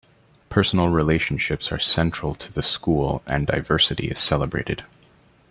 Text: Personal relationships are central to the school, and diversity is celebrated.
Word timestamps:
Personal 0.49 0.87
relationships 0.87 1.71
are 1.71 1.77
central 1.77 2.33
to 2.33 2.51
the 2.51 2.63
school, 2.63 3.21
and 3.27 3.45
diversity 3.45 4.07
is 4.07 4.17
celebrated. 4.17 4.83